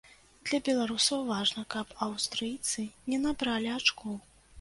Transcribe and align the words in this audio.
Для 0.49 0.59
беларусаў 0.67 1.19
важна, 1.31 1.63
каб 1.73 1.91
аўстрыйцы 2.05 2.87
не 3.13 3.21
набралі 3.27 3.69
ачкоў. 3.75 4.17